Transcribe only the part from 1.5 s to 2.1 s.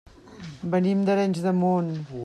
Munt.